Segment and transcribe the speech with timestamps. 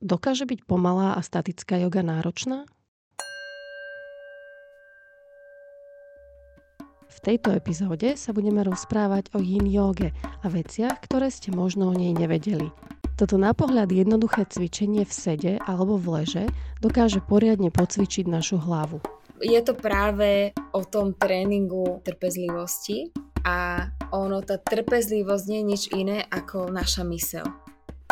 [0.00, 2.64] Dokáže byť pomalá a statická yoga náročná?
[7.04, 11.94] V tejto epizóde sa budeme rozprávať o yin yoge a veciach, ktoré ste možno o
[11.94, 12.72] nej nevedeli.
[13.20, 16.44] Toto na pohľad jednoduché cvičenie v sede alebo v leže
[16.80, 19.04] dokáže poriadne pocvičiť našu hlavu.
[19.44, 23.12] Je to práve o tom tréningu trpezlivosti
[23.44, 23.84] a
[24.16, 27.44] ono, tá trpezlivosť nie je nič iné ako naša mysel.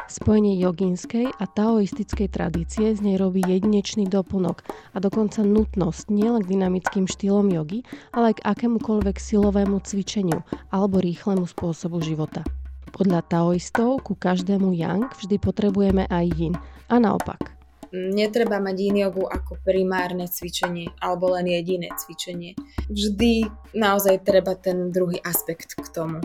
[0.09, 4.65] Spojenie joginskej a taoistickej tradície z nej robí jedinečný doplnok
[4.97, 7.85] a dokonca nutnosť nielen k dynamickým štýlom jogy,
[8.17, 10.41] ale aj k akémukoľvek silovému cvičeniu
[10.73, 12.41] alebo rýchlemu spôsobu života.
[12.89, 16.57] Podľa taoistov ku každému yang vždy potrebujeme aj yin
[16.89, 17.53] a naopak.
[17.93, 22.57] Netreba mať yin jogu ako primárne cvičenie alebo len jediné cvičenie.
[22.89, 23.45] Vždy
[23.77, 26.25] naozaj treba ten druhý aspekt k tomu.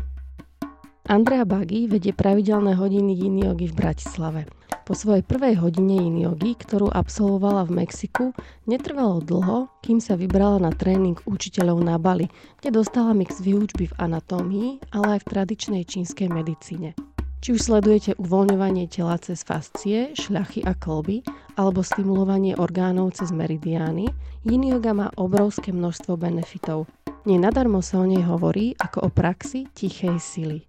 [1.03, 4.47] Andrea Bagi vedie pravidelné hodiny yin jogy v Bratislave.
[4.87, 8.31] Po svojej prvej hodine yin jogy, ktorú absolvovala v Mexiku,
[8.71, 12.31] netrvalo dlho, kým sa vybrala na tréning učiteľov na Bali,
[12.63, 16.95] kde dostala mix výučby v anatómii, ale aj v tradičnej čínskej medicíne.
[17.43, 21.27] Či už sledujete uvoľňovanie tela cez fascie, šľachy a klby,
[21.59, 24.07] alebo stimulovanie orgánov cez meridiány,
[24.47, 26.87] yin yoga má obrovské množstvo benefitov.
[27.27, 30.63] Nenadarmo sa o nej hovorí ako o praxi tichej sily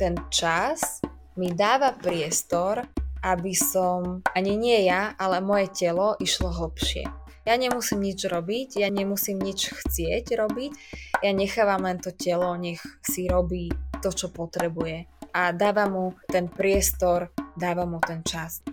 [0.00, 1.04] ten čas
[1.36, 2.88] mi dáva priestor,
[3.20, 7.04] aby som, ani nie ja, ale moje telo išlo hlbšie.
[7.44, 10.72] Ja nemusím nič robiť, ja nemusím nič chcieť robiť,
[11.20, 13.68] ja nechávam len to telo, nech si robí
[14.00, 15.04] to, čo potrebuje.
[15.36, 18.64] A dáva mu ten priestor, dáva mu ten čas.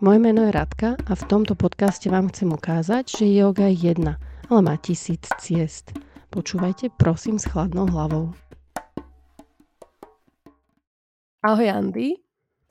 [0.00, 4.16] Moje meno je Radka a v tomto podcaste vám chcem ukázať, že yoga je jedna,
[4.48, 5.92] ale má tisíc ciest.
[6.32, 8.32] Počúvajte prosím s chladnou hlavou.
[11.40, 12.20] Ahoj Andy.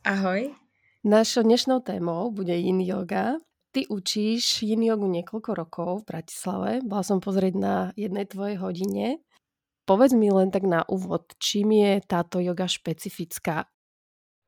[0.06, 0.54] Ahoj.
[1.02, 3.42] Našou dnešnou témou bude yin yoga.
[3.74, 6.72] Ty učíš yin jogu niekoľko rokov v Bratislave.
[6.86, 9.26] Bola som pozrieť na jednej tvojej hodine.
[9.90, 13.66] Povedz mi len tak na úvod, čím je táto yoga špecifická?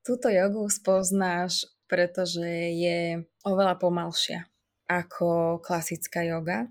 [0.05, 2.45] Túto jogu spoznáš, pretože
[2.77, 4.45] je oveľa pomalšia
[4.85, 6.69] ako klasická yoga.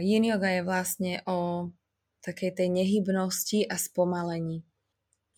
[0.00, 1.68] yin yoga je vlastne o
[2.24, 4.64] takej tej nehybnosti a spomalení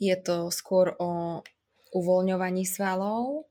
[0.00, 1.44] je to skôr o
[1.92, 3.50] uvoľňovaní svalov,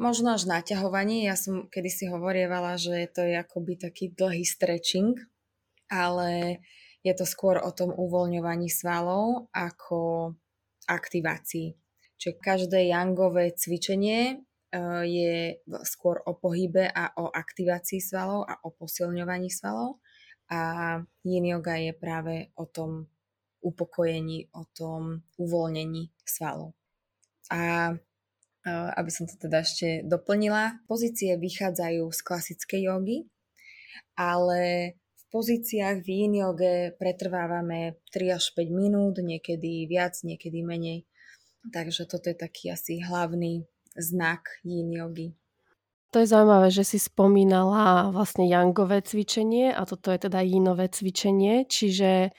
[0.00, 1.28] možno až naťahovaní.
[1.28, 5.16] Ja som kedysi hovorievala, že to je akoby taký dlhý stretching,
[5.92, 6.64] ale
[7.04, 10.32] je to skôr o tom uvoľňovaní svalov ako
[10.88, 11.76] aktivácii.
[12.16, 14.36] Čiže každé jangové cvičenie e,
[15.04, 20.00] je skôr o pohybe a o aktivácii svalov a o posilňovaní svalov.
[20.48, 23.10] A yin yoga je práve o tom
[23.66, 26.78] upokojení, o tom uvoľnení svalov.
[27.50, 27.90] A
[28.70, 33.18] aby som to teda ešte doplnila, pozície vychádzajú z klasickej jogy,
[34.18, 41.06] ale v pozíciách v yin joge pretrvávame 3 až 5 minút, niekedy viac, niekedy menej.
[41.70, 45.38] Takže toto je taký asi hlavný znak yin jogy.
[46.14, 51.66] To je zaujímavé, že si spomínala vlastne yangové cvičenie a toto je teda yinové cvičenie,
[51.70, 52.34] čiže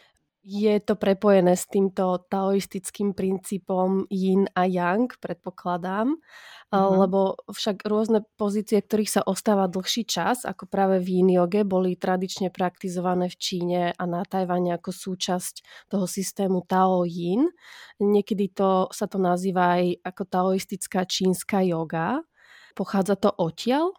[0.48, 6.96] je to prepojené s týmto taoistickým princípom yin a yang, predpokladám, mm-hmm.
[7.04, 12.00] lebo však rôzne pozície, ktorých sa ostáva dlhší čas, ako práve v yin joge, boli
[12.00, 17.52] tradične praktizované v Číne a na Tajvane ako súčasť toho systému Tao Yin.
[18.00, 22.24] Niekedy to, sa to nazýva aj ako taoistická čínska yoga.
[22.72, 23.92] Pochádza to odtiaľ?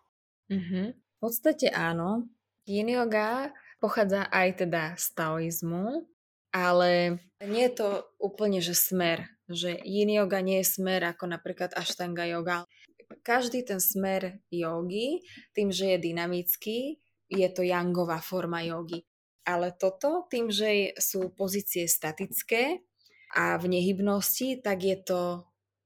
[0.48, 0.86] Mm-hmm.
[0.96, 2.24] V podstate áno.
[2.64, 3.52] Yin yoga
[3.84, 6.08] pochádza aj teda z taoizmu,
[6.58, 7.88] ale nie je to
[8.18, 12.66] úplne, že smer, že yin yoga nie je smer ako napríklad ashtanga yoga.
[13.22, 15.22] Každý ten smer jogy,
[15.54, 16.78] tým, že je dynamický,
[17.30, 19.06] je to yangová forma jogy.
[19.48, 22.84] Ale toto, tým, že sú pozície statické
[23.32, 25.20] a v nehybnosti, tak je to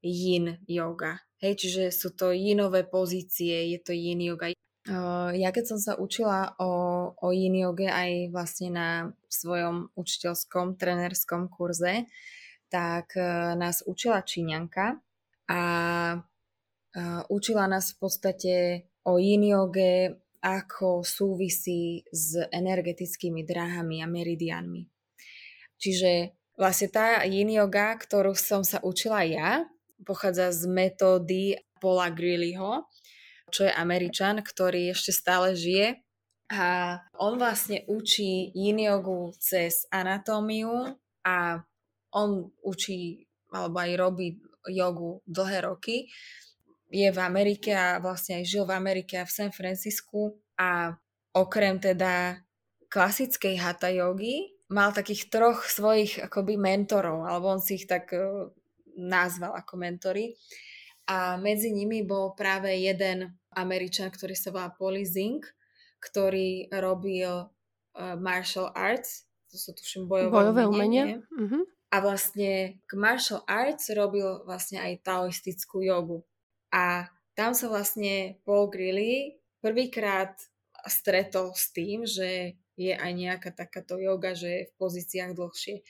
[0.03, 1.23] yin yoga.
[1.39, 4.51] Hej, čiže sú to yinové pozície, je to yin yoga.
[5.33, 6.71] Ja keď som sa učila o,
[7.15, 8.89] o yin yoge aj vlastne na
[9.31, 12.03] svojom učiteľskom trenerskom kurze,
[12.67, 14.99] tak e, nás učila Číňanka
[15.47, 15.61] a
[16.11, 16.19] e,
[17.31, 18.53] učila nás v podstate
[19.07, 24.83] o yin yoge, ako súvisí s energetickými dráhami a meridianmi.
[25.79, 29.63] Čiže vlastne tá yin yoga, ktorú som sa učila ja,
[30.03, 32.83] pochádza z metódy Paula Grillyho,
[33.53, 36.01] čo je Američan, ktorý ešte stále žije.
[36.49, 38.81] A on vlastne učí yin
[39.37, 41.61] cez anatómiu a
[42.13, 46.09] on učí alebo aj robí jogu dlhé roky.
[46.93, 50.93] je v Amerike a vlastne aj žil v Amerike a v San Francisku a
[51.33, 52.37] okrem teda
[52.85, 58.49] klasickej hatha jogy mal takých troch svojich akoby mentorov, alebo on si ich tak uh,
[58.93, 60.37] nazval ako mentory.
[61.09, 65.47] A medzi nimi bol práve jeden Američan, ktorý sa volá Polly Zink,
[66.03, 71.03] ktorý robil uh, martial arts, to sú tuším bojové, bojové umenie.
[71.03, 71.17] umenie.
[71.29, 71.63] Uh-huh.
[71.93, 76.25] A vlastne k martial arts robil vlastne aj taoistickú jogu.
[76.73, 77.05] A
[77.37, 80.33] tam sa vlastne Paul Grilly prvýkrát
[80.89, 85.85] stretol s tým, že je aj nejaká takáto yoga, že je v pozíciách dlhšie.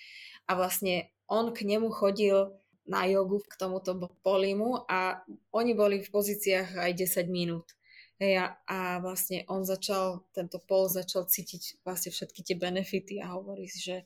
[0.51, 2.51] A vlastne on k nemu chodil
[2.83, 5.23] na jogu k tomuto polimu a
[5.55, 7.71] oni boli v pozíciách aj 10 minút.
[8.19, 13.33] Hej, a, a vlastne on začal, tento pol začal cítiť vlastne všetky tie benefity a
[13.33, 13.97] hovorí si, že,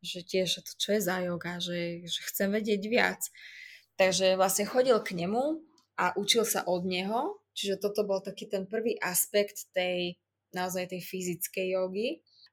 [0.00, 3.20] že tiež, to čo je za yoga, že, že chcem vedieť viac.
[3.94, 5.62] Takže vlastne chodil k nemu
[6.00, 10.18] a učil sa od neho, čiže toto bol taký ten prvý aspekt tej
[10.54, 12.08] naozaj tej fyzickej jogy.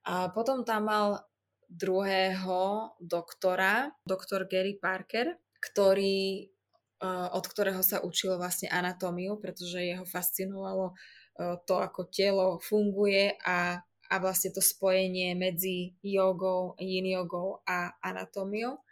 [0.06, 1.22] A potom tam mal
[1.70, 6.50] druhého doktora, doktor Gary Parker, ktorý,
[6.98, 10.94] e, od ktorého sa učil vlastne anatómiu, pretože jeho fascinovalo e,
[11.62, 13.78] to, ako telo funguje a,
[14.10, 18.82] a vlastne to spojenie medzi jogou, yin jogou a anatómiou.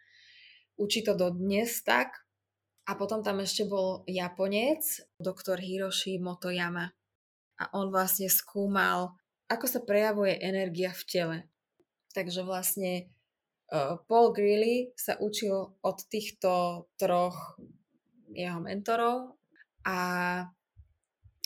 [0.79, 2.15] Učí to dodnes tak.
[2.89, 4.83] A potom tam ešte bol Japonec,
[5.21, 6.91] doktor Hiroshi Motoyama
[7.61, 9.15] a on vlastne skúmal,
[9.47, 11.39] ako sa prejavuje energia v tele.
[12.17, 13.13] Takže vlastne
[14.07, 17.55] Paul Greeley sa učil od týchto troch
[18.35, 19.39] jeho mentorov
[19.87, 19.99] a,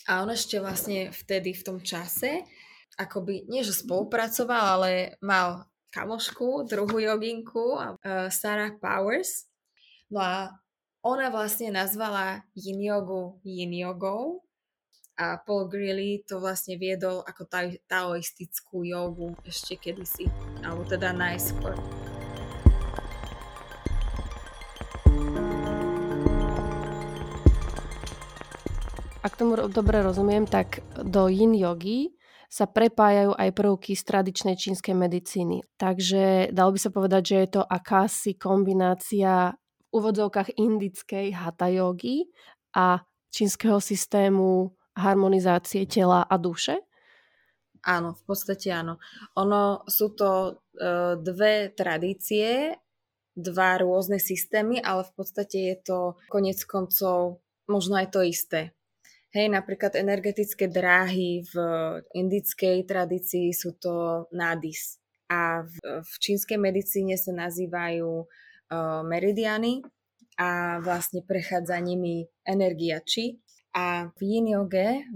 [0.05, 2.45] a on ešte vlastne vtedy v tom čase
[2.95, 7.95] akoby, nie že spolupracoval, ale mal kamošku, druhú joginku, uh,
[8.31, 9.47] Sarah Powers.
[10.11, 10.51] No a
[11.05, 14.41] ona vlastne nazvala yin jogu yin jogou
[15.15, 17.47] a Paul Greeley to vlastne viedol ako
[17.87, 20.27] taoistickú jogu ešte kedysi,
[20.65, 21.77] alebo teda najskôr.
[29.25, 32.13] Ak tomu dobre rozumiem, tak do yin jogy
[32.45, 35.65] sa prepájajú aj prvky z tradičnej čínskej medicíny.
[35.81, 42.29] Takže dalo by sa povedať, že je to akási kombinácia v úvodzovkách indickej hatha jogy
[42.77, 43.01] a
[43.33, 46.85] čínskeho systému harmonizácie tela a duše?
[47.81, 49.01] Áno, v podstate áno.
[49.41, 52.77] Ono sú to e, dve tradície,
[53.33, 55.97] dva rôzne systémy, ale v podstate je to
[56.29, 58.69] konec koncov možno aj to isté.
[59.35, 61.55] Hej, napríklad energetické dráhy v
[62.15, 64.95] indickej tradícii sú to nádis
[65.27, 65.75] a v,
[66.07, 69.83] v čínskej medicíne sa nazývajú uh, meridiany
[70.39, 73.43] a vlastne prechádza nimi energia či
[73.75, 74.47] a v yin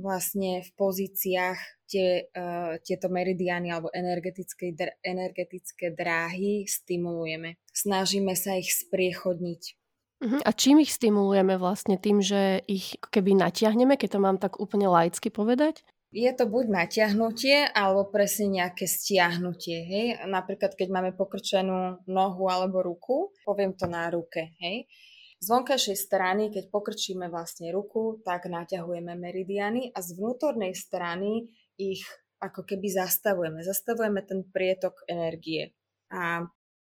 [0.04, 7.56] vlastne v pozíciách tie, uh, tieto meridiány alebo energetické, dr- energetické dráhy stimulujeme.
[7.72, 9.79] Snažíme sa ich spriechodniť.
[10.20, 10.40] Uh-huh.
[10.44, 11.96] A čím ich stimulujeme vlastne?
[11.96, 15.88] Tým, že ich keby natiahneme, keď to mám tak úplne laicky povedať?
[16.10, 19.78] Je to buď natiahnutie, alebo presne nejaké stiahnutie.
[19.86, 20.06] Hej?
[20.26, 24.58] Napríklad, keď máme pokrčenú nohu alebo ruku, poviem to na ruke.
[24.58, 24.90] Hej?
[25.40, 31.48] Z vonkajšej strany, keď pokrčíme vlastne ruku, tak naťahujeme meridiany a z vnútornej strany
[31.80, 32.04] ich
[32.44, 33.64] ako keby zastavujeme.
[33.64, 35.78] Zastavujeme ten prietok energie.
[36.12, 36.44] A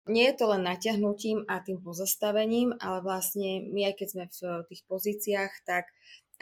[0.09, 4.67] nie je to len natiahnutím a tým pozastavením, ale vlastne my aj keď sme v
[4.71, 5.87] tých pozíciách, tak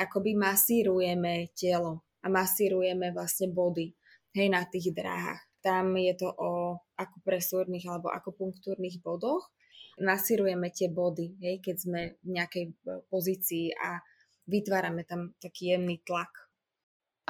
[0.01, 3.93] akoby masírujeme telo a masírujeme vlastne body
[4.33, 5.45] hej, na tých dráhach.
[5.61, 9.53] Tam je to o akupresúrnych alebo akupunktúrnych bodoch
[10.01, 12.73] nasirujeme tie body, hej, keď sme v nejakej e,
[13.13, 14.01] pozícii a
[14.49, 16.50] vytvárame tam taký jemný tlak.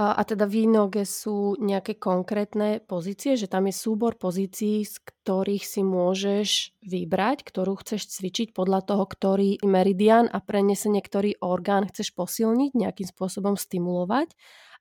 [0.00, 4.96] A, a teda v noge sú nejaké konkrétne pozície, že tam je súbor pozícií, z
[4.96, 11.84] ktorých si môžeš vybrať, ktorú chceš cvičiť podľa toho, ktorý meridian a prenesenie, ktorý orgán
[11.92, 14.32] chceš posilniť, nejakým spôsobom stimulovať.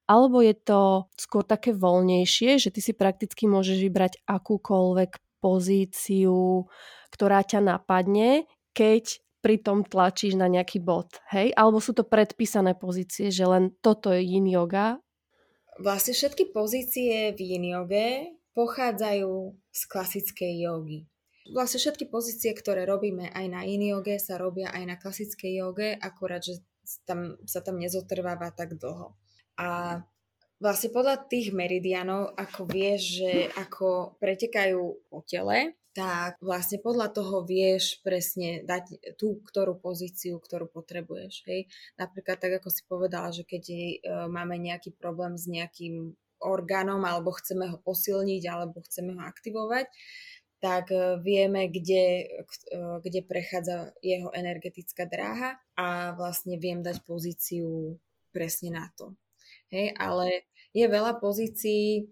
[0.07, 6.71] Alebo je to skôr také voľnejšie, že ty si prakticky môžeš vybrať akúkoľvek pozíciu,
[7.11, 11.51] ktorá ťa napadne, keď pritom tlačíš na nejaký bod, hej?
[11.59, 14.99] Alebo sú to predpísané pozície, že len toto je yin yoga?
[15.79, 17.71] Vlastne všetky pozície v yin
[18.51, 21.07] pochádzajú z klasickej jogy.
[21.55, 25.95] Vlastne všetky pozície, ktoré robíme aj na yin yoge, sa robia aj na klasickej joge,
[25.95, 26.59] akurát, že
[27.07, 29.15] tam, sa tam nezotrváva tak dlho.
[29.55, 30.01] A
[30.59, 37.41] vlastne podľa tých meridianov, ako vieš, že ako pretekajú po tele, tak vlastne podľa toho
[37.41, 41.43] vieš presne dať tú ktorú pozíciu, ktorú potrebuješ.
[41.49, 41.65] Hej?
[41.97, 43.77] Napríklad tak, ako si povedala, že keď e,
[44.29, 49.89] máme nejaký problém s nejakým orgánom alebo chceme ho posilniť alebo chceme ho aktivovať,
[50.61, 52.05] tak e, vieme, kde,
[52.45, 57.97] e, kde prechádza jeho energetická dráha a vlastne viem dať pozíciu
[58.29, 59.17] presne na to.
[59.73, 62.05] Hej, ale je veľa pozícií,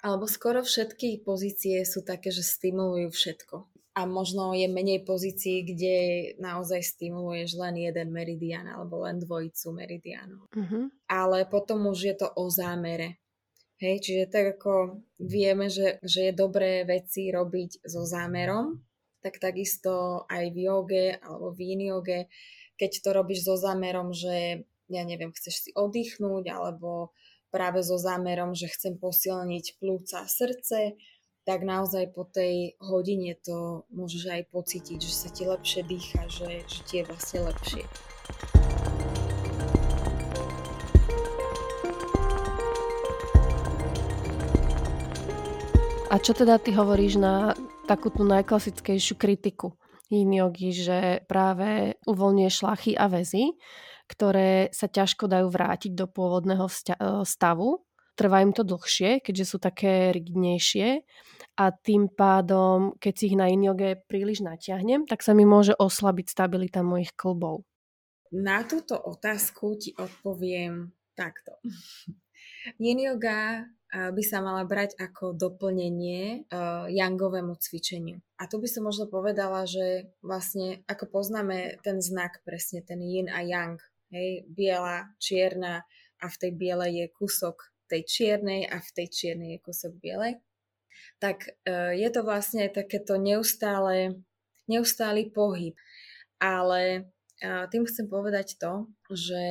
[0.00, 3.56] alebo skoro všetky pozície sú také, že stimulujú všetko.
[3.98, 5.96] A možno je menej pozícií, kde
[6.38, 10.46] naozaj stimuluješ len jeden meridian alebo len dvojicu meridianov.
[10.54, 10.88] Uh-huh.
[11.10, 13.20] Ale potom už je to o zámere.
[13.80, 18.76] Hej, čiže tak ako vieme, že, že je dobré veci robiť so zámerom,
[19.24, 22.28] tak takisto aj v joge alebo v yin joge,
[22.76, 27.12] keď to robíš so zámerom, že ja neviem, chceš si oddychnúť alebo
[27.50, 30.94] práve so zámerom, že chcem posilniť plúca a srdce,
[31.42, 36.62] tak naozaj po tej hodine to môžeš aj pocítiť, že sa ti lepšie dýcha, že,
[36.64, 37.84] že ti je vlastne lepšie.
[46.10, 47.54] A čo teda ty hovoríš na
[47.86, 49.78] takú tú najklasickejšiu kritiku
[50.10, 53.54] yin yogi, že práve uvoľňuje šlachy a väzy,
[54.10, 56.74] ktoré sa ťažko dajú vrátiť do pôvodného e,
[57.22, 57.86] stavu.
[58.18, 61.06] Trvá im to dlhšie, keďže sú také rigidnejšie
[61.56, 66.26] a tým pádom, keď si ich na injoge príliš natiahnem, tak sa mi môže oslabiť
[66.26, 67.62] stabilita mojich klbov.
[68.34, 71.56] Na túto otázku ti odpoviem takto.
[72.82, 76.86] Yin yoga by sa mala brať ako doplnenie uh,
[77.58, 78.22] cvičeniu.
[78.38, 83.26] A tu by som možno povedala, že vlastne ako poznáme ten znak presne, ten yin
[83.26, 85.82] a yang, hej, biela, čierna
[86.20, 87.56] a v tej bielej je kúsok
[87.90, 90.38] tej čiernej a v tej čiernej je kúsok bielej,
[91.18, 94.22] tak uh, je to vlastne takéto neustále,
[94.70, 95.74] neustály pohyb.
[96.38, 97.10] Ale
[97.42, 99.42] uh, tým chcem povedať to, že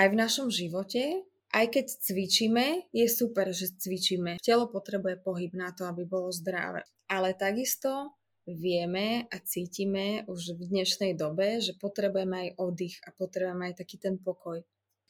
[0.00, 4.42] aj v našom živote aj keď cvičíme, je super, že cvičíme.
[4.42, 6.82] Telo potrebuje pohyb na to, aby bolo zdravé.
[7.06, 13.72] Ale takisto vieme a cítime už v dnešnej dobe, že potrebujeme aj oddych a potrebujeme
[13.72, 14.60] aj taký ten pokoj.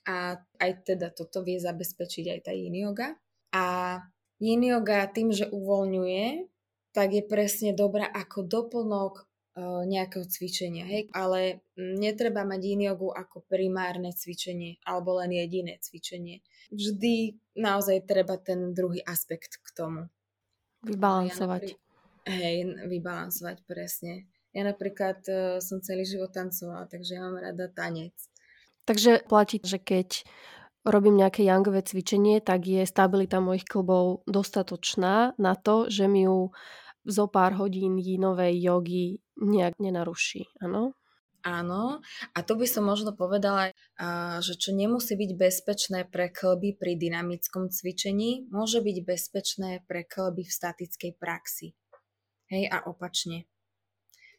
[0.07, 3.17] A aj teda toto vie zabezpečiť aj tá yin yoga.
[3.55, 3.99] A
[4.39, 6.47] yin yoga tým, že uvoľňuje,
[6.95, 9.27] tak je presne dobrá ako doplnok
[9.87, 11.07] nejakého cvičenia, hej?
[11.15, 16.43] ale netreba mať yin jogu ako primárne cvičenie alebo len jediné cvičenie.
[16.75, 20.11] Vždy naozaj treba ten druhý aspekt k tomu.
[20.83, 21.79] Vybalansovať.
[22.25, 24.29] Hej, vybalansovať presne.
[24.57, 28.17] Ja napríklad uh, som celý život tancovala, takže ja mám rada tanec.
[28.89, 30.25] Takže platí, že keď
[30.85, 36.53] robím nejaké yangové cvičenie, tak je stabilita mojich klbov dostatočná na to, že mi ju
[37.05, 40.97] zo pár hodín jinovej jogy nejak nenaruší, áno?
[41.45, 42.01] Áno,
[42.33, 43.77] a tu by som možno povedala,
[44.41, 50.49] že čo nemusí byť bezpečné pre klby pri dynamickom cvičení, môže byť bezpečné pre klby
[50.49, 51.77] v statickej praxi.
[52.53, 53.49] Hej, a opačne.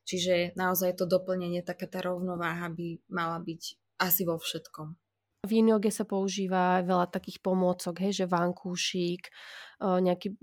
[0.06, 3.62] Čiže naozaj to doplnenie, taká tá rovnováha by mala byť
[3.98, 4.94] asi vo všetkom.
[5.46, 9.30] V yin sa používa veľa takých pomôcok, hej, že vankúšik,
[9.78, 10.34] nejaký,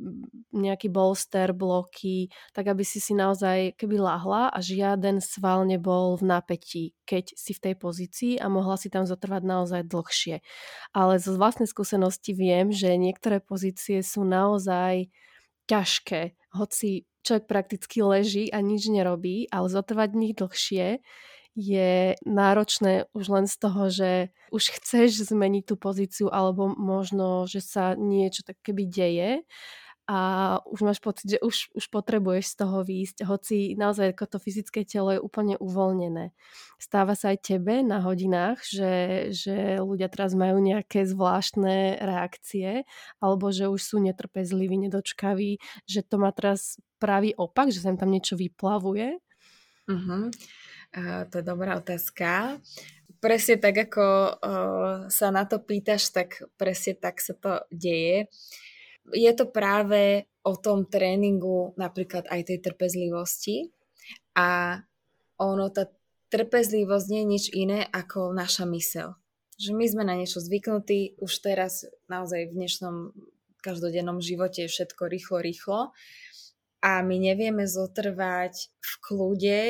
[0.55, 6.31] nejaký bolster, bloky, tak aby si si naozaj keby lahla a žiaden sval nebol v
[6.31, 10.39] napätí, keď si v tej pozícii a mohla si tam zotrvať naozaj dlhšie.
[10.95, 15.11] Ale zo vlastnej skúsenosti viem, že niektoré pozície sú naozaj
[15.67, 20.87] ťažké, hoci človek prakticky leží a nič nerobí, ale zotrvať v nich dlhšie
[21.53, 24.11] je náročné už len z toho, že
[24.49, 29.31] už chceš zmeniť tú pozíciu alebo možno, že sa niečo tak keby deje
[30.11, 30.19] a
[30.67, 34.83] už máš pocit, že už, už potrebuješ z toho výjsť, hoci naozaj ako to fyzické
[34.83, 36.35] telo je úplne uvoľnené.
[36.83, 38.93] Stáva sa aj tebe na hodinách, že,
[39.31, 42.83] že ľudia teraz majú nejaké zvláštne reakcie
[43.23, 47.99] alebo že už sú netrpezliví, nedočkaví, že to má teraz pravý opak, že sa im
[47.99, 49.23] tam niečo vyplavuje?
[49.87, 50.31] Uh-huh.
[50.95, 52.59] Uh, to je dobrá otázka.
[53.23, 58.27] Presne tak, ako uh, sa na to pýtaš, tak presne tak sa to deje.
[59.11, 63.75] Je to práve o tom tréningu napríklad aj tej trpezlivosti
[64.39, 64.79] a
[65.39, 65.91] ono, tá
[66.31, 69.19] trpezlivosť nie je nič iné ako naša mysel.
[69.59, 72.97] Že my sme na niečo zvyknutí, už teraz naozaj v dnešnom
[73.63, 75.81] každodennom živote je všetko rýchlo, rýchlo
[76.83, 79.63] a my nevieme zotrvať v kľude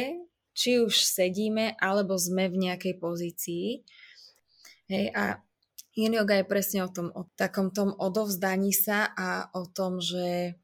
[0.53, 3.67] či už sedíme, alebo sme v nejakej pozícii.
[4.89, 5.41] Hej, a
[5.97, 10.57] yin yoga je presne o tom, o takom tom odovzdaní sa a o tom, že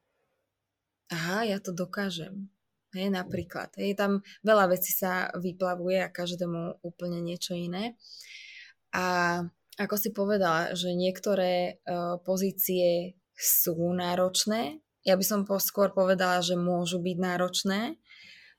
[1.12, 2.48] aha, ja to dokážem.
[2.96, 3.68] Hej, napríklad.
[3.76, 8.00] Hej, tam veľa vecí sa vyplavuje a každému úplne niečo iné.
[8.96, 9.44] A
[9.76, 16.58] ako si povedala, že niektoré uh, pozície sú náročné, ja by som skôr povedala, že
[16.58, 17.96] môžu byť náročné,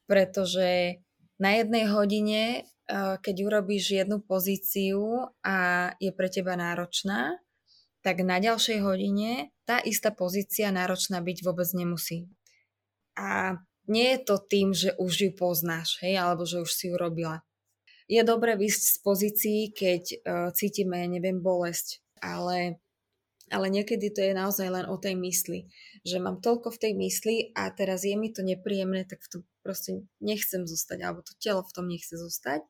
[0.10, 0.98] pretože
[1.38, 2.66] na jednej hodine,
[3.22, 7.38] keď urobíš jednu pozíciu a je pre teba náročná,
[8.02, 12.26] tak na ďalšej hodine tá istá pozícia náročná byť vôbec nemusí.
[13.14, 16.96] A nie je to tým, že už ju poznáš, hej, alebo že už si ju
[16.96, 17.46] robila.
[18.10, 22.82] Je dobré vysť z pozícií, keď uh, cítime, neviem, bolesť, ale,
[23.54, 25.70] ale niekedy to je naozaj len o tej mysli,
[26.02, 29.42] že mám toľko v tej mysli a teraz je mi to nepríjemné, tak v tom
[29.62, 32.66] proste nechcem zostať, alebo to telo v tom nechce zostať,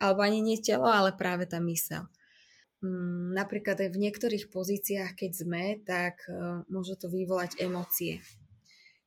[0.00, 2.08] alebo ani nie telo, ale práve tá mysel.
[2.80, 8.24] Hmm, napríklad aj v niektorých pozíciách, keď sme, tak uh, môže to vyvolať emócie.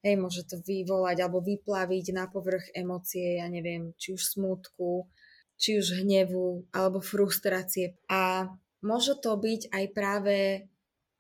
[0.05, 5.09] Hej, môže to vyvolať alebo vyplaviť na povrch emócie, ja neviem, či už smutku,
[5.57, 7.97] či už hnevu alebo frustrácie.
[8.11, 8.51] A
[8.85, 10.35] môže to byť aj práve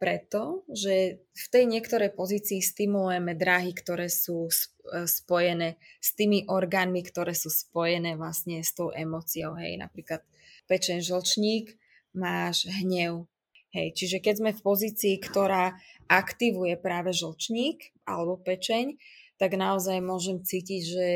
[0.03, 6.99] preto, že v tej niektorej pozícii stimulujeme dráhy, ktoré sú e, spojené s tými orgánmi,
[7.07, 9.55] ktoré sú spojené vlastne s tou emóciou.
[9.55, 10.19] Hej, napríklad
[10.67, 11.79] pečen žlčník,
[12.11, 13.31] máš hnev.
[13.71, 15.79] Hej, čiže keď sme v pozícii, ktorá
[16.11, 18.99] aktivuje práve žlčník alebo pečeň,
[19.39, 21.07] tak naozaj môžem cítiť, že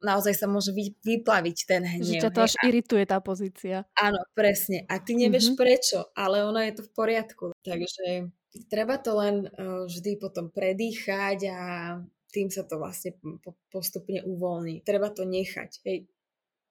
[0.00, 0.72] naozaj sa môže
[1.04, 2.04] vyplaviť ten hnev.
[2.04, 3.84] Že ťa to až irituje tá pozícia.
[3.96, 4.88] Áno, presne.
[4.88, 5.60] A ty nevieš mm-hmm.
[5.60, 7.44] prečo, ale ono je to v poriadku.
[7.60, 8.32] Takže
[8.72, 11.60] treba to len uh, vždy potom predýchať a
[12.30, 14.82] tým sa to vlastne po, postupne uvoľní.
[14.82, 15.70] Treba to nechať.
[15.84, 16.08] Hej.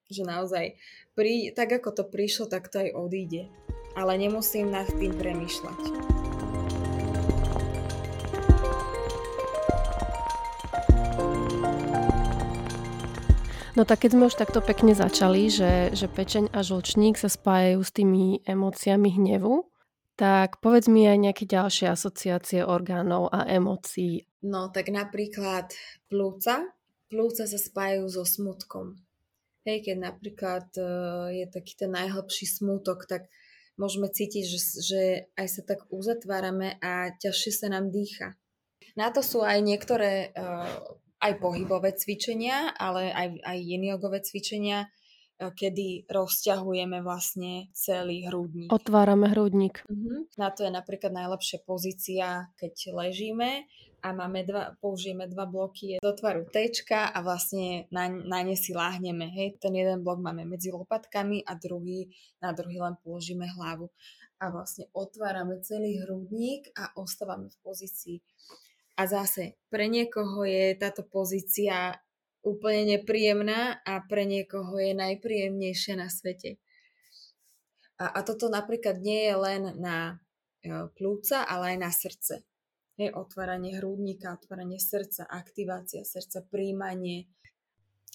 [0.10, 0.66] Že naozaj,
[1.14, 3.46] prí, tak ako to prišlo, tak to aj odíde.
[3.94, 6.19] Ale nemusím nad tým premýšľať.
[13.80, 17.80] No tak keď sme už takto pekne začali, že, že pečeň a žlčník sa spájajú
[17.80, 19.72] s tými emóciami hnevu,
[20.20, 24.28] tak povedz mi aj nejaké ďalšie asociácie orgánov a emócií.
[24.44, 25.72] No tak napríklad
[26.12, 26.76] plúca.
[27.08, 29.00] Plúca sa spájajú so smutkom.
[29.64, 33.32] Hej, keď napríklad uh, je taký ten najhlbší smutok, tak
[33.80, 35.02] môžeme cítiť, že, že
[35.40, 38.36] aj sa tak uzatvárame a ťažšie sa nám dýcha.
[39.00, 44.88] Na to sú aj niektoré uh, aj pohybové cvičenia, ale aj, aj jiniogové cvičenia, e,
[45.52, 48.72] kedy rozťahujeme vlastne celý hrudník.
[48.72, 49.84] Otvárame hrudník.
[49.84, 50.24] Uh-huh.
[50.40, 53.68] Na to je napríklad najlepšia pozícia, keď ležíme
[54.00, 58.72] a máme dva, použijeme dva bloky do tvaru T a vlastne na, na ne si
[58.72, 59.28] láhneme.
[59.28, 59.60] Hej.
[59.60, 62.08] Ten jeden blok máme medzi lopatkami a druhý,
[62.40, 63.92] na druhý len položíme hlavu.
[64.40, 68.18] A vlastne otvárame celý hrudník a ostávame v pozícii
[69.00, 72.04] a zase, pre niekoho je táto pozícia
[72.44, 76.60] úplne nepríjemná a pre niekoho je najpríjemnejšia na svete.
[77.96, 80.20] A, a toto napríklad nie je len na
[80.60, 82.36] e, plúca, ale aj na srdce.
[83.00, 87.32] Je otváranie hrudníka, otváranie srdca, aktivácia srdca, príjmanie.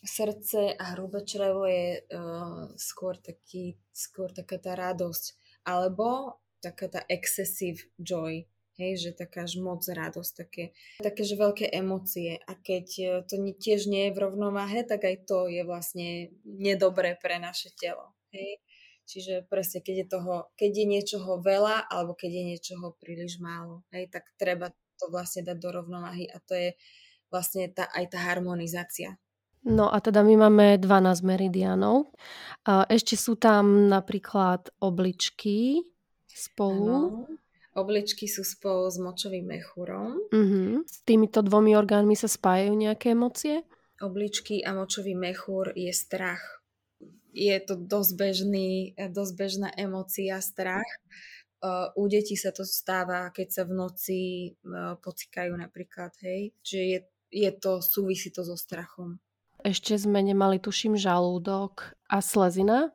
[0.05, 5.41] Srdce a hrubé črevo je uh, skôr, taký, skôr taká tá radosť.
[5.65, 11.71] Alebo taká tá excessive joy, Hej, že taká až moc radosť, také, také že veľké
[11.71, 12.43] emócie.
[12.43, 17.15] A keď e, to tiež nie je v rovnováhe, tak aj to je vlastne nedobré
[17.15, 18.19] pre naše telo.
[18.35, 18.59] Hej.
[19.05, 23.85] Čiže presne, keď je, toho, keď je niečoho veľa alebo keď je niečoho príliš málo,
[23.93, 26.69] hej, tak treba to vlastne dať do rovnováhy a to je
[27.29, 29.21] vlastne tá, aj tá harmonizácia.
[29.65, 32.13] No a teda my máme 12 meridianov.
[32.69, 35.81] Ešte sú tam napríklad obličky
[36.29, 37.25] spolu.
[37.25, 37.44] Ano.
[37.75, 40.15] Obličky sú spolu s močovým mechúrom.
[40.31, 40.87] Uh-huh.
[40.87, 43.67] S týmito dvomi orgánmi sa spájajú nejaké emócie?
[43.99, 46.63] Obličky a močový mechúr je strach.
[47.35, 50.87] Je to dosť, bežný, dosť bežná emócia, strach.
[51.99, 54.21] U detí sa to stáva, keď sa v noci
[55.03, 56.55] pocikajú napríklad, hej.
[56.63, 56.99] Čiže je,
[57.35, 59.19] je to, súvisí to so strachom.
[59.67, 62.95] Ešte sme nemali, tuším, žalúdok a slezina.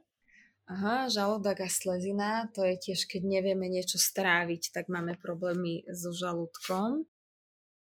[0.70, 6.14] Aha, žalúdok a slezina, to je tiež, keď nevieme niečo stráviť, tak máme problémy so
[6.14, 7.10] žalúdkom.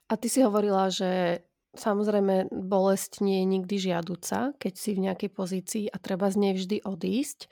[0.07, 1.43] A ty si hovorila, že
[1.75, 6.53] samozrejme bolesť nie je nikdy žiaduca, keď si v nejakej pozícii a treba z nej
[6.55, 7.51] vždy odísť.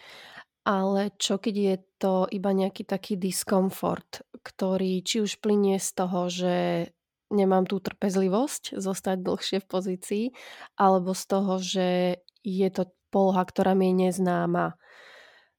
[0.64, 6.32] Ale čo keď je to iba nejaký taký diskomfort, ktorý či už plinie z toho,
[6.32, 6.56] že
[7.36, 10.26] nemám tú trpezlivosť zostať dlhšie v pozícii,
[10.80, 11.88] alebo z toho, že
[12.48, 14.80] je to poloha, ktorá mi je neznáma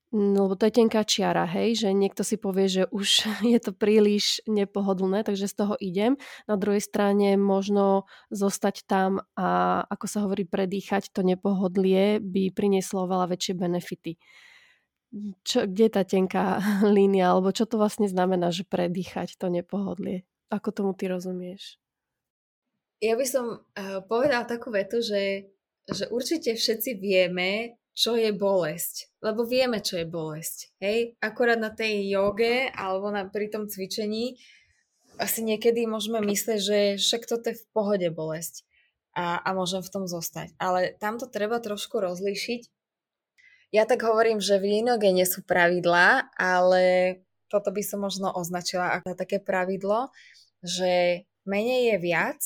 [0.08, 3.76] No, lebo to je tenká čiara, hej, že niekto si povie, že už je to
[3.76, 6.16] príliš nepohodlné, takže z toho idem.
[6.48, 13.04] Na druhej strane možno zostať tam a ako sa hovorí, predýchať to nepohodlie by prinieslo
[13.04, 14.16] veľa väčšie benefity.
[15.44, 16.44] Čo, kde je tá tenká
[16.96, 20.24] línia, alebo čo to vlastne znamená, že predýchať to nepohodlie?
[20.48, 21.76] Ako tomu ty rozumieš?
[23.04, 25.52] Ja by som uh, povedala takú vetu, že,
[25.84, 29.11] že určite všetci vieme, čo je bolesť.
[29.18, 30.70] Lebo vieme, čo je bolesť.
[30.78, 31.18] Hej?
[31.18, 34.38] Akorát na tej joge alebo na, pri tom cvičení
[35.18, 38.62] asi niekedy môžeme myslieť, že však toto je v pohode bolesť
[39.18, 40.54] a, a môžem v tom zostať.
[40.62, 42.70] Ale tam to treba trošku rozlíšiť.
[43.74, 47.18] Ja tak hovorím, že v nie sú pravidlá, ale
[47.50, 50.14] toto by som možno označila ako také pravidlo,
[50.62, 52.40] že menej je viac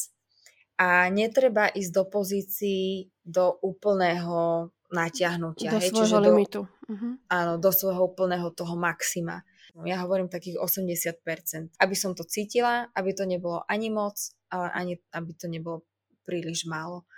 [0.80, 5.72] a netreba ísť do pozícií do úplného natiahnutia.
[5.72, 6.60] Do hej, svojho limitu.
[6.68, 7.12] Do, uh-huh.
[7.32, 9.42] Áno, do svojho úplného toho maxima.
[9.88, 11.80] Ja hovorím takých 80%.
[11.80, 14.20] Aby som to cítila, aby to nebolo ani moc,
[14.52, 15.88] ale ani aby to nebolo
[16.28, 17.08] príliš málo.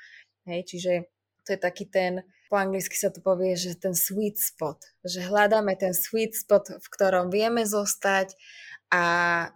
[0.47, 0.93] Hej, čiže
[1.43, 4.81] to je taký ten, po anglicky sa to povie, že ten sweet spot.
[5.03, 8.39] Že hľadáme ten sweet spot, v ktorom vieme zostať
[8.95, 9.03] a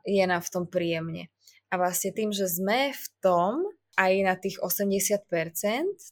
[0.03, 1.31] je nám v tom príjemne.
[1.71, 3.63] A vlastne tým, že sme v tom
[3.95, 5.23] aj na tých 80%,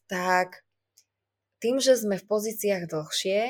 [0.07, 0.66] tak
[1.61, 3.41] tým, že sme v pozíciách dlhšie,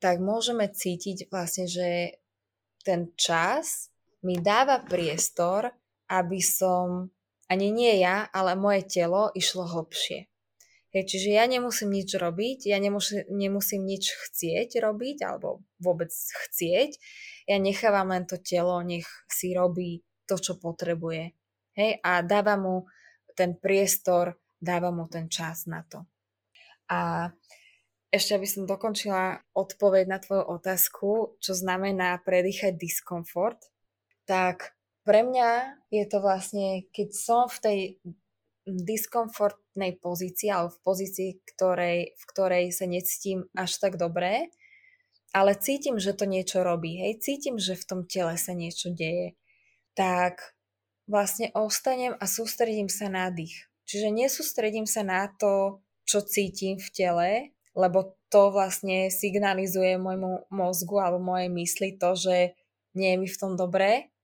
[0.00, 2.20] tak môžeme cítiť vlastne, že
[2.84, 3.88] ten čas
[4.24, 5.72] mi dáva priestor,
[6.12, 7.08] aby som,
[7.48, 10.28] ani nie ja, ale moje telo išlo hlbšie.
[10.94, 16.90] Hej, čiže ja nemusím nič robiť, ja nemusím, nemusím nič chcieť robiť, alebo vôbec chcieť.
[17.50, 21.34] Ja nechávam len to telo, nech si robí to, čo potrebuje.
[21.74, 22.76] Hej, a dávam mu
[23.34, 26.06] ten priestor, dávam mu ten čas na to.
[26.90, 27.32] A
[28.14, 33.58] ešte aby som dokončila odpoveď na tvoju otázku, čo znamená predýchať diskomfort,
[34.22, 37.78] tak pre mňa je to vlastne, keď som v tej
[38.64, 44.48] diskomfortnej pozícii, alebo v pozícii, ktorej, v ktorej sa necítim až tak dobré,
[45.36, 49.36] ale cítim, že to niečo robí, hej, cítim, že v tom tele sa niečo deje,
[49.92, 50.56] tak
[51.04, 53.68] vlastne ostanem a sústredím sa na dých.
[53.84, 57.30] Čiže nesústredím sa na to, čo cítim v tele,
[57.74, 62.54] lebo to vlastne signalizuje môjmu mozgu alebo mojej mysli to, že
[62.94, 64.14] nie je mi v tom dobré,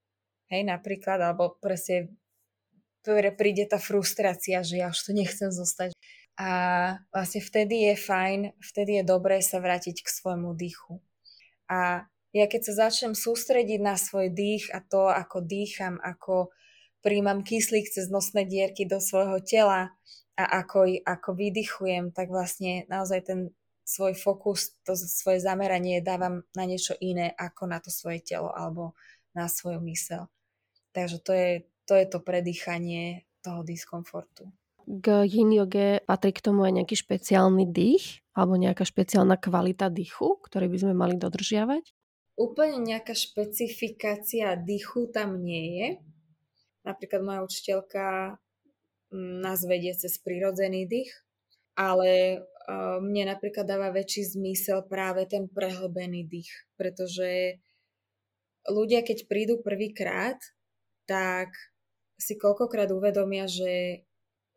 [0.50, 2.14] hej, napríklad, alebo presne
[3.34, 5.94] príde tá frustrácia, že ja už to nechcem zostať.
[6.40, 6.50] A
[7.12, 11.00] vlastne vtedy je fajn, vtedy je dobré sa vrátiť k svojmu dýchu.
[11.68, 16.54] A ja keď sa začnem sústrediť na svoj dých a to, ako dýcham, ako
[17.02, 19.90] príjmam kyslík cez nosné dierky do svojho tela,
[20.40, 23.40] a ako, ako vydychujem, tak vlastne naozaj ten
[23.84, 28.94] svoj fokus, to svoje zameranie dávam na niečo iné ako na to svoje telo alebo
[29.34, 30.30] na svoju mysel.
[30.94, 31.50] Takže to je
[31.90, 34.46] to, je to predýchanie toho diskomfortu.
[34.86, 40.38] K yin yoge patrí k tomu aj nejaký špeciálny dých alebo nejaká špeciálna kvalita dýchu,
[40.38, 41.94] ktorý by sme mali dodržiavať?
[42.38, 45.88] Úplne nejaká špecifikácia dýchu tam nie je.
[46.86, 48.38] Napríklad moja učiteľka
[49.14, 51.10] nás vedie cez prírodzený dých,
[51.74, 52.42] ale
[53.00, 57.58] mne napríklad dáva väčší zmysel práve ten prehlbený dých, pretože
[58.70, 60.38] ľudia, keď prídu prvýkrát,
[61.10, 61.50] tak
[62.20, 64.06] si koľkokrát uvedomia, že,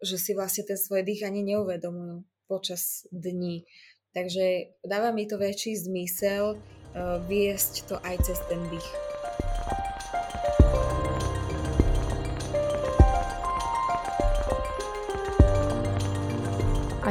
[0.04, 3.66] že si vlastne ten svoj dých ani neuvedomujú počas dní.
[4.14, 9.13] Takže dáva mi to väčší zmysel uh, viesť to aj cez ten dých.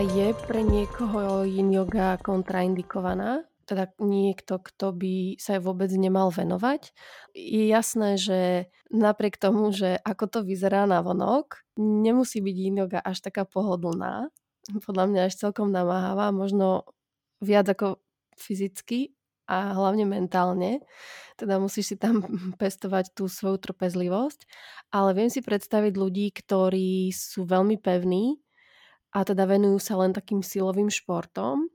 [0.02, 3.46] Je pre niekoho yin yoga kontraindikovaná?
[3.62, 6.90] Teda niekto, kto by sa vôbec nemal venovať?
[7.38, 12.98] Je jasné, že napriek tomu, že ako to vyzerá na vonok, nemusí byť yin yoga
[12.98, 14.26] až taká pohodlná.
[14.82, 16.82] Podľa mňa až celkom namáhavá, možno
[17.38, 18.02] viac ako
[18.34, 19.14] fyzicky
[19.46, 20.82] a hlavne mentálne.
[21.38, 22.26] Teda musíš si tam
[22.62, 24.50] pestovať tú svoju trpezlivosť.
[24.90, 28.42] Ale viem si predstaviť ľudí, ktorí sú veľmi pevní
[29.12, 31.68] a teda venujú sa len takým silovým športom,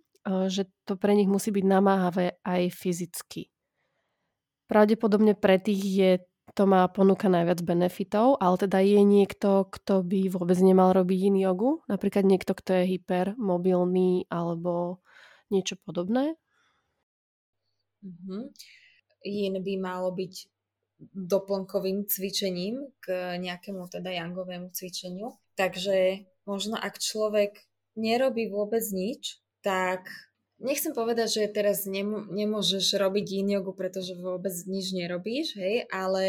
[0.49, 3.47] že to pre nich musí byť namáhavé aj fyzicky.
[4.67, 6.11] Pravdepodobne pre tých je
[6.55, 11.37] to má ponúka najviac benefitov, ale teda je niekto, kto by vôbec nemal robiť yin
[11.37, 15.03] jogu, napríklad niekto, kto je hypermobilný alebo
[15.51, 16.39] niečo podobné?
[18.01, 18.41] Mm-hmm.
[19.27, 20.33] Yin by malo byť
[21.13, 25.35] doplnkovým cvičením k nejakému teda jangovému cvičeniu.
[25.53, 27.59] Takže možno ak človek
[27.99, 30.07] nerobí vôbec nič, tak
[30.63, 36.25] nechcem povedať, že teraz nemôžeš robiť yin jogu, pretože vôbec nič nerobíš, hej, ale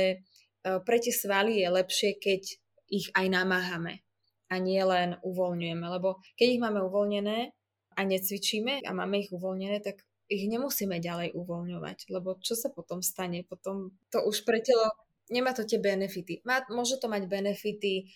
[0.67, 2.43] e, pre tie svaly je lepšie, keď
[2.89, 4.03] ich aj namáhame
[4.49, 7.53] a nie len uvoľňujeme, lebo keď ich máme uvoľnené
[7.97, 13.01] a necvičíme a máme ich uvoľnené, tak ich nemusíme ďalej uvoľňovať, lebo čo sa potom
[13.01, 13.45] stane?
[13.49, 14.93] Potom to už pre telo,
[15.33, 16.45] nemá to tie benefity.
[16.45, 18.13] Má, môže to mať benefity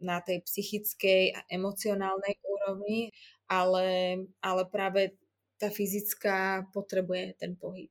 [0.00, 3.08] na tej psychickej a emocionálnej úrovni,
[3.48, 5.16] ale, ale práve
[5.56, 7.88] tá fyzická potrebuje ten pohyb.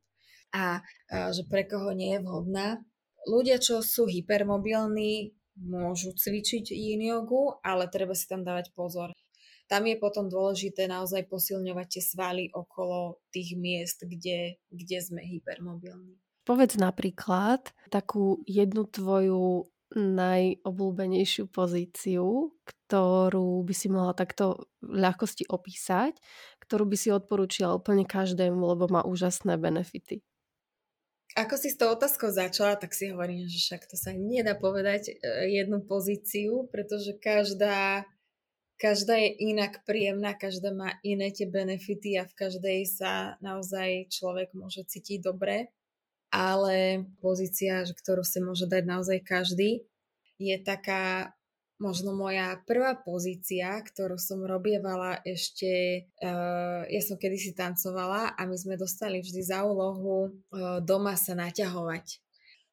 [0.51, 2.83] A uh, že pre koho nie je vhodná.
[3.25, 9.15] Ľudia, čo sú hypermobilní, môžu cvičiť yin jogu, ale treba si tam dávať pozor
[9.71, 16.19] tam je potom dôležité naozaj posilňovať tie svaly okolo tých miest, kde, kde sme hypermobilní.
[16.43, 26.15] Povedz napríklad takú jednu tvoju najobľúbenejšiu pozíciu, ktorú by si mohla takto v ľahkosti opísať,
[26.63, 30.23] ktorú by si odporúčila úplne každému, lebo má úžasné benefity.
[31.31, 35.07] Ako si s tou otázkou začala, tak si hovorím, že však to sa nedá povedať
[35.07, 35.13] e,
[35.55, 38.03] jednu pozíciu, pretože každá
[38.81, 44.57] každá je inak príjemná, každá má iné tie benefity a v každej sa naozaj človek
[44.57, 45.69] môže cítiť dobre.
[46.31, 49.83] Ale pozícia, ktorú si môže dať naozaj každý,
[50.39, 51.35] je taká
[51.75, 58.55] možno moja prvá pozícia, ktorú som robievala ešte, uh, ja som kedysi tancovala a my
[58.55, 62.21] sme dostali vždy za úlohu uh, doma sa naťahovať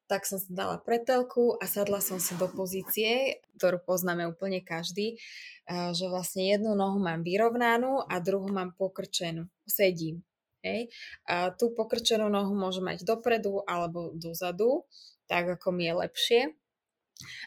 [0.09, 5.21] tak som si dala pretelku a sadla som si do pozície, ktorú poznáme úplne každý,
[5.69, 9.45] že vlastne jednu nohu mám vyrovnanú a druhú mám pokrčenú.
[9.69, 10.25] Sedím.
[10.59, 10.91] Hej.
[11.27, 14.83] A tú pokrčenú nohu môžem mať dopredu alebo dozadu,
[15.31, 16.41] tak ako mi je lepšie.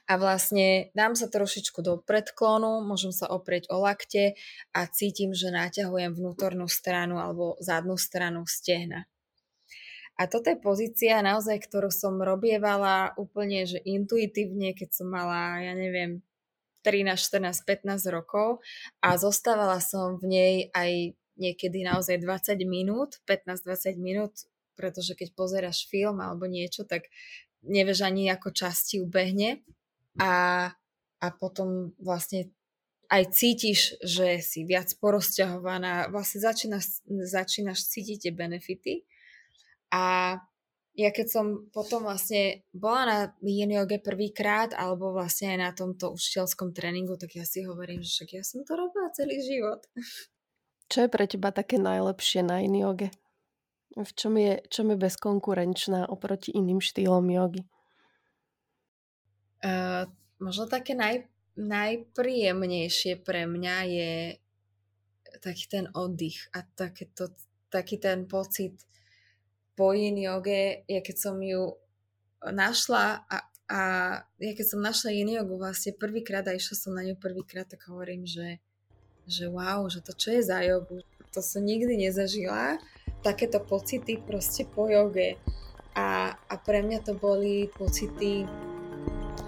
[0.04, 4.36] A vlastne dám sa trošičku do predklonu, môžem sa oprieť o lakte
[4.76, 9.08] a cítim, že naťahujem vnútornú stranu alebo zadnú stranu stehna.
[10.20, 15.72] A toto je pozícia naozaj, ktorú som robievala úplne, že intuitívne, keď som mala, ja
[15.72, 16.20] neviem,
[16.84, 18.60] 13, 14, 15 rokov
[19.00, 24.46] a zostávala som v nej aj niekedy naozaj 20 minút, 15-20 minút,
[24.78, 27.10] pretože keď pozeráš film alebo niečo, tak
[27.66, 29.62] nevieš ani ako časti ubehne
[30.22, 30.68] a,
[31.18, 32.54] a potom vlastne
[33.12, 38.94] aj cítiš, že si viac porozťahovaná, vlastne začínaš, začínaš cítiť tie benefity
[39.92, 40.38] a
[40.92, 43.72] ja keď som potom vlastne bola na yin
[44.04, 48.44] prvýkrát, alebo vlastne aj na tomto učiteľskom tréningu, tak ja si hovorím, že však ja
[48.44, 49.80] som to robila celý život.
[50.92, 53.08] Čo je pre teba také najlepšie na yin yoge?
[53.96, 57.64] V čom je, čom je bezkonkurenčná oproti iným štýlom jogy?
[59.64, 60.04] Uh,
[60.36, 61.24] možno také naj,
[61.56, 64.12] najpríjemnejšie pre mňa je
[65.40, 67.32] taký ten oddych a takéto,
[67.72, 68.76] taký ten pocit
[69.72, 71.72] po yin joge, ja keď som ju
[72.44, 73.36] našla a,
[73.72, 73.80] a
[74.20, 77.88] ja keď som našla yin jogu vlastne prvýkrát a išla som na ňu prvýkrát, tak
[77.88, 78.60] hovorím, že,
[79.26, 82.76] že wow, že to čo je za jogu, to som nikdy nezažila,
[83.24, 85.40] takéto pocity proste po joge.
[85.92, 88.48] A, a pre mňa to boli pocity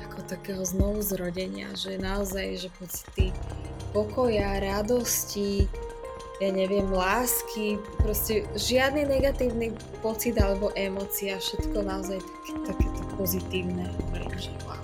[0.05, 3.33] ako takého znovu zrodenia, že naozaj, že pocity
[3.97, 5.65] pokoja, radosti,
[6.43, 12.19] ja neviem, lásky, proste žiadny negatívny pocit alebo emócia, všetko naozaj
[12.67, 13.89] takéto pozitívne.
[13.89, 14.84] Hovorím.